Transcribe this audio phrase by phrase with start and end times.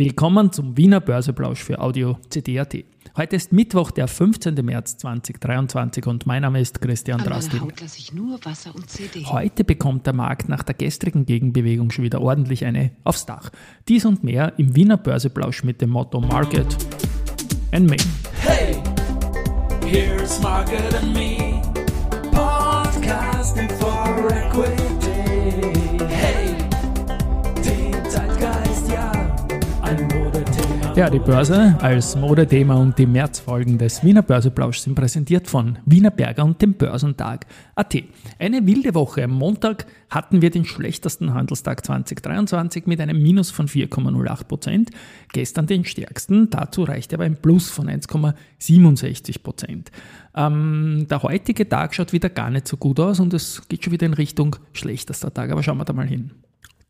[0.00, 2.72] Willkommen zum Wiener Börseplausch für Audio CD.at.
[3.16, 4.54] Heute ist Mittwoch, der 15.
[4.64, 7.60] März 2023 und mein Name ist Christian Drastil.
[9.24, 13.50] Heute bekommt der Markt nach der gestrigen Gegenbewegung schon wieder ordentlich eine aufs Dach.
[13.88, 16.76] Dies und mehr im Wiener Börseplausch mit dem Motto Market
[17.72, 17.96] and Me.
[18.42, 18.80] Hey,
[19.84, 21.60] here's Market and Me,
[22.30, 25.97] podcasting for equity.
[30.98, 36.10] Ja, die Börse als Modethema und die Märzfolgen des Wiener Börseplausch sind präsentiert von Wiener
[36.10, 37.46] Berger und dem Börsentag
[37.76, 38.02] AT.
[38.40, 39.22] Eine wilde Woche.
[39.22, 44.90] Am Montag hatten wir den schlechtesten Handelstag 2023 mit einem Minus von 4,08 Prozent.
[45.32, 46.50] Gestern den stärksten.
[46.50, 49.92] Dazu reichte aber ein Plus von 1,67 Prozent.
[50.34, 53.92] Ähm, der heutige Tag schaut wieder gar nicht so gut aus und es geht schon
[53.92, 55.52] wieder in Richtung schlechtester Tag.
[55.52, 56.32] Aber schauen wir da mal hin.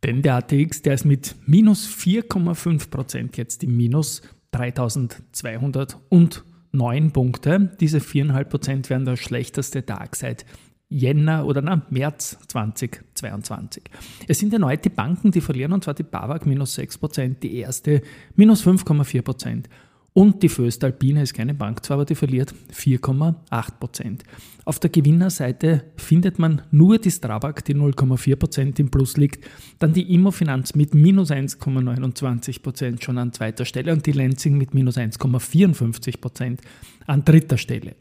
[0.04, 7.76] Denn der ATX, der ist mit minus 4,5% jetzt im Minus 3209 Punkte.
[7.80, 10.46] Diese 4,5% wären der schlechteste Tag seit
[10.90, 13.82] Jänner oder na, März 2022.
[14.26, 18.00] Es sind erneut die Banken, die verlieren, und zwar die BAWAG minus 6%, die erste
[18.36, 19.64] minus 5,4%.
[20.14, 24.24] Und die Föstalpine ist keine Bank zwar, aber die verliert 4,8 Prozent.
[24.64, 29.44] Auf der Gewinnerseite findet man nur die Strabag, die 0,4 Prozent im Plus liegt,
[29.78, 34.74] dann die Immofinanz mit minus 1,29 Prozent schon an zweiter Stelle und die Lenzing mit
[34.74, 36.62] minus 1,54 Prozent
[37.06, 37.94] an dritter Stelle.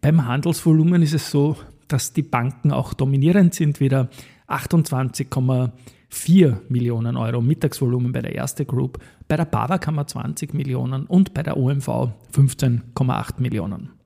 [0.00, 1.56] Beim Handelsvolumen ist es so,
[1.86, 4.08] dass die Banken auch dominierend sind, wieder
[4.48, 5.70] 28,4
[6.12, 11.06] 4 Millionen Euro Mittagsvolumen bei der Erste Group, bei der BAWAG haben wir 20 Millionen
[11.06, 11.88] und bei der OMV
[12.34, 13.90] 15,8 Millionen.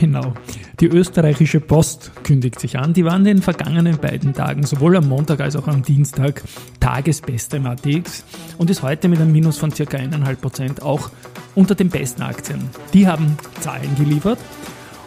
[0.00, 0.34] Genau.
[0.80, 2.94] Die österreichische Post kündigt sich an.
[2.94, 6.42] Die waren in den vergangenen beiden Tagen, sowohl am Montag als auch am Dienstag,
[6.80, 8.24] Tagesbeste im ATX
[8.58, 9.84] und ist heute mit einem Minus von ca.
[9.84, 11.10] 1,5% auch
[11.54, 12.68] unter den besten Aktien.
[12.92, 14.40] Die haben Zahlen geliefert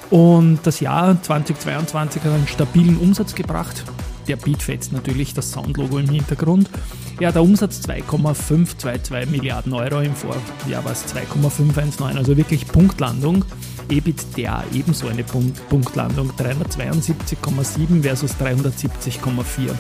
[0.10, 3.84] und das Jahr 2022 hat einen stabilen Umsatz gebracht
[4.28, 6.70] der Beat fetzt natürlich das Soundlogo im Hintergrund.
[7.20, 13.46] Ja, der Umsatz 2,522 Milliarden Euro im Vorjahr war es 2,519, also wirklich Punktlandung.
[13.90, 19.74] EBIT der ebenso eine Punkt Punktlandung, 372,7 versus 370,4.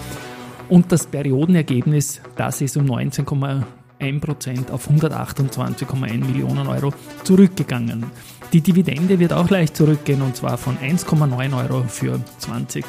[0.69, 8.06] Und das Periodenergebnis, das ist um 19,1% auf 128,1 Millionen Euro zurückgegangen.
[8.53, 12.85] Die Dividende wird auch leicht zurückgehen und zwar von 1,9 Euro für 20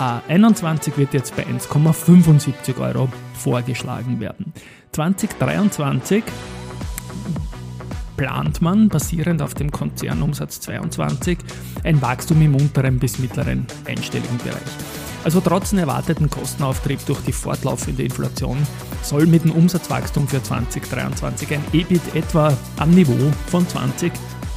[0.00, 4.54] A21 wird jetzt bei 1,75 Euro vorgeschlagen werden.
[4.92, 6.24] 2023
[8.16, 11.36] plant man basierend auf dem Konzernumsatz 22
[11.84, 14.60] ein Wachstum im unteren bis mittleren einstelligen Bereich.
[15.22, 18.56] Also trotz einem erwarteten Kostenauftrieb durch die fortlaufende Inflation
[19.02, 24.12] soll mit dem Umsatzwachstum für 2023 ein EBIT etwa am Niveau von 20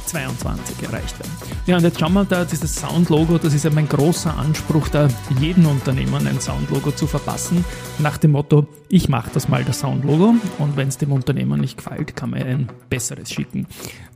[0.06, 1.32] 22 erreicht werden.
[1.66, 5.08] Ja, und jetzt schauen wir da dieses Soundlogo, das ist ja mein großer Anspruch, da
[5.40, 7.64] jeden Unternehmen ein Soundlogo zu verpassen,
[7.98, 11.78] nach dem Motto, ich mache das mal das Soundlogo und wenn es dem Unternehmen nicht
[11.78, 13.66] gefällt, kann man ein besseres schicken.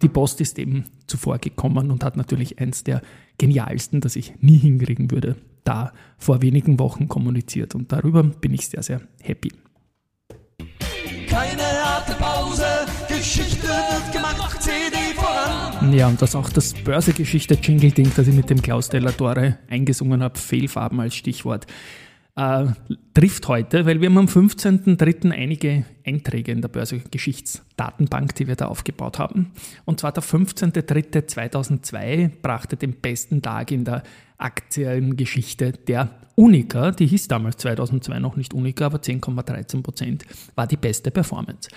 [0.02, 3.02] Die Post ist eben zuvor gekommen und hat natürlich eins der
[3.38, 8.68] genialsten, das ich nie hinkriegen würde, da vor wenigen Wochen kommuniziert und darüber bin ich
[8.68, 9.52] sehr, sehr happy.
[11.28, 12.64] Keine harte Pause,
[13.08, 14.47] Geschichte wird gemacht.
[15.92, 20.38] Ja, und das auch das Börsegeschichte-Jingle-Ding, das ich mit dem Klaus Della Torre eingesungen habe,
[20.38, 21.66] Fehlfarben als Stichwort,
[22.36, 22.66] äh,
[23.14, 25.32] trifft heute, weil wir haben am 15.03.
[25.32, 29.50] einige Einträge in der Börsegeschichtsdatenbank, die wir da aufgebaut haben.
[29.86, 34.04] Und zwar der 15.03.2002 brachte den besten Tag in der
[34.36, 40.22] Aktiengeschichte der Unica, die hieß damals 2002 noch nicht Unica, aber 10,13%
[40.54, 41.70] war die beste Performance.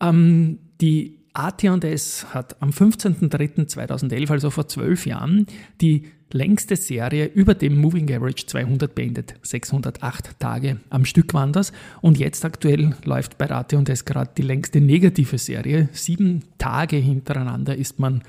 [0.00, 5.46] Ähm, die AT&S hat am 15.03.2011, also vor zwölf Jahren,
[5.80, 9.34] die längste Serie über dem Moving Average 200 beendet.
[9.42, 11.72] 608 Tage am Stück waren das.
[12.00, 15.88] Und jetzt aktuell läuft bei AT&S gerade die längste negative Serie.
[15.92, 18.22] Sieben Tage hintereinander ist man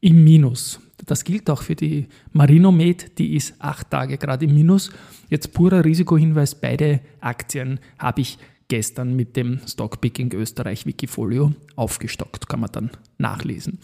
[0.00, 0.80] im Minus.
[1.06, 4.90] Das gilt auch für die Marinomed, die ist acht Tage gerade im Minus.
[5.28, 12.60] Jetzt purer Risikohinweis, beide Aktien habe ich gestern mit dem Stockpicking Österreich Wikifolio aufgestockt, kann
[12.60, 13.78] man dann nachlesen.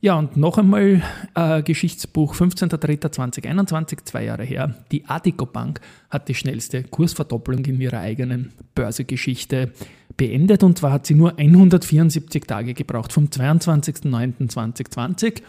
[0.00, 1.02] Ja, und noch einmal
[1.34, 4.76] äh, Geschichtsbuch 15.03.2021, zwei Jahre her.
[4.92, 9.72] Die Adico Bank hat die schnellste Kursverdoppelung in ihrer eigenen Börsegeschichte
[10.16, 15.42] beendet und zwar hat sie nur 174 Tage gebraucht, vom 22.09.2020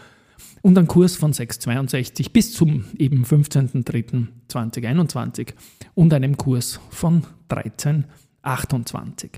[0.62, 5.54] und einen Kurs von 6,62 bis zum eben 15.03.2021
[5.94, 7.22] und einem Kurs von
[8.44, 9.30] 13,28.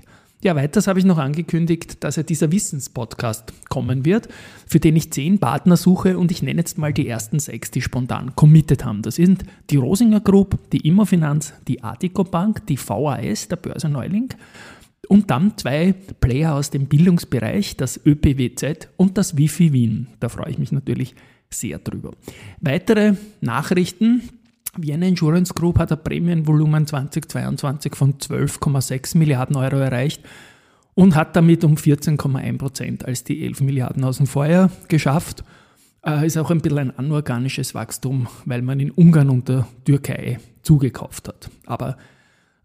[0.43, 4.27] Ja, weiters habe ich noch angekündigt, dass ja dieser Wissenspodcast kommen wird,
[4.67, 7.81] für den ich zehn Partner suche und ich nenne jetzt mal die ersten sechs, die
[7.81, 9.03] spontan committed haben.
[9.03, 14.33] Das sind die Rosinger Group, die Immofinanz, die Artico Bank, die VAS, der Börse Neuling
[15.07, 20.07] und dann zwei Player aus dem Bildungsbereich, das ÖPWZ und das Wifi Wien.
[20.19, 21.15] Da freue ich mich natürlich
[21.49, 22.11] sehr drüber.
[22.59, 24.23] Weitere Nachrichten
[24.75, 30.23] Vienna Insurance Group hat ein Prämienvolumen 2022 von 12,6 Milliarden Euro erreicht
[30.95, 35.43] und hat damit um 14,1 Prozent als die 11 Milliarden aus dem Vorjahr geschafft.
[36.05, 40.39] Äh, ist auch ein bisschen ein anorganisches Wachstum, weil man in Ungarn und der Türkei
[40.63, 41.49] zugekauft hat.
[41.65, 41.97] Aber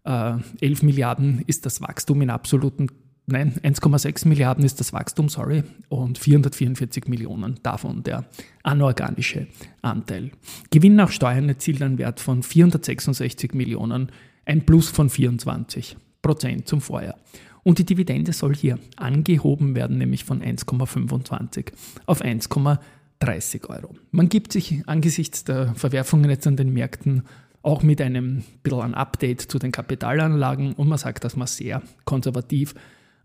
[0.03, 2.87] äh, 11 Milliarden ist das Wachstum in absoluten
[3.29, 8.25] nein, 1,6 Milliarden ist das Wachstum, sorry, und 444 Millionen davon der
[8.63, 9.47] anorganische
[9.81, 10.31] Anteil.
[10.69, 14.11] Gewinn nach Steuern erzielt einen Wert von 466 Millionen,
[14.45, 17.15] ein Plus von 24 Prozent zum Vorjahr.
[17.63, 21.71] Und die Dividende soll hier angehoben werden, nämlich von 1,25
[22.05, 23.95] auf 1,30 Euro.
[24.11, 27.23] Man gibt sich angesichts der Verwerfungen jetzt an den Märkten
[27.61, 31.81] auch mit einem bisschen ein Update zu den Kapitalanlagen und man sagt, dass man sehr
[32.05, 32.73] konservativ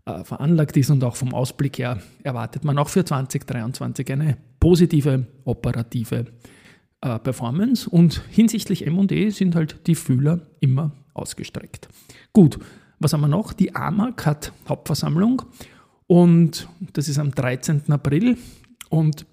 [0.05, 5.25] äh, veranlagt ist und auch vom Ausblick her erwartet man auch für 2023 eine positive
[5.45, 6.25] operative
[7.01, 11.87] äh, Performance und hinsichtlich M&E sind halt die Fühler immer ausgestreckt.
[12.33, 12.59] Gut,
[12.99, 13.53] was haben wir noch?
[13.53, 15.41] Die AMAG hat Hauptversammlung
[16.07, 17.91] und das ist am 13.
[17.91, 18.37] April
[18.89, 19.25] und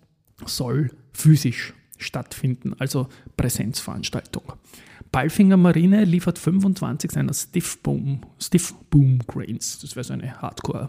[0.46, 4.54] soll physisch stattfinden, also Präsenzveranstaltung.
[5.12, 10.88] Balfinger Marine liefert 25 seiner Stiff Boom, Stiff Boom Cranes, das wäre so eine Hardcore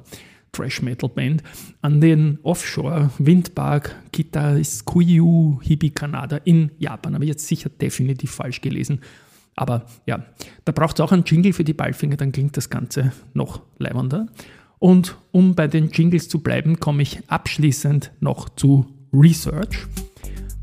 [0.54, 1.44] Trash Metal Band,
[1.81, 7.16] an den Offshore Windpark Kitaiskuyu Hibi Kanada in Japan.
[7.16, 9.02] Habe ich jetzt sicher definitiv falsch gelesen.
[9.56, 10.24] Aber ja,
[10.64, 14.28] da braucht es auch einen Jingle für die Balfinger, dann klingt das Ganze noch leibender.
[14.80, 19.88] Und um bei den Jingles zu bleiben, komme ich abschließend noch zu Research.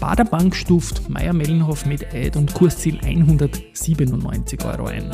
[0.01, 5.11] Baderbank stuft Meier-Mellenhof mit Eid und Kursziel 197 Euro ein.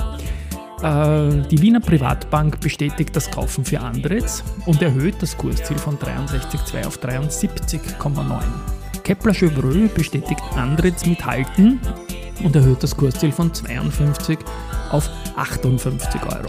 [0.82, 6.86] Äh, die Wiener Privatbank bestätigt das Kaufen für Andritz und erhöht das Kursziel von 63,2
[6.86, 8.42] auf 73,9.
[9.02, 11.80] Kepler Chevreux bestätigt Andritz mit Halten
[12.44, 14.38] und erhöht das Kursziel von 52
[14.90, 16.48] auf 58 Euro.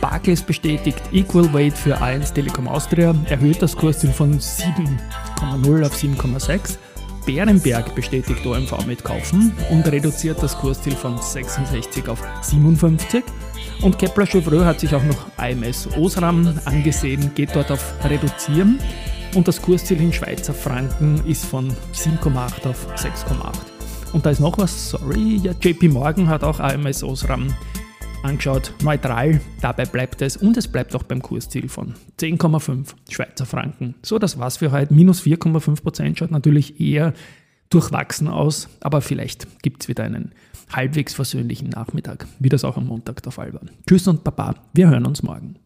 [0.00, 6.78] Barclays bestätigt Equal Weight für A1 Telekom Austria, erhöht das Kursziel von 7,0 auf 7,6
[7.28, 13.22] Bärenberg bestätigt OMV mit Kaufen und reduziert das Kursziel von 66 auf 57.
[13.82, 18.78] Und Kepler Chevreux hat sich auch noch AMS Osram angesehen, geht dort auf Reduzieren.
[19.34, 24.14] Und das Kursziel in Schweizer Franken ist von 7,8 auf 6,8.
[24.14, 27.54] Und da ist noch was, sorry, ja, JP Morgan hat auch AMS Osram
[28.28, 33.94] angeschaut, neutral, dabei bleibt es und es bleibt auch beim Kursziel von 10,5 Schweizer Franken.
[34.02, 34.92] So, das war's für heute.
[34.92, 37.14] Minus 4,5 Prozent schaut natürlich eher
[37.70, 40.32] durchwachsen aus, aber vielleicht gibt es wieder einen
[40.70, 43.62] halbwegs versöhnlichen Nachmittag, wie das auch am Montag der Fall war.
[43.86, 45.56] Tschüss und Baba, wir hören uns morgen.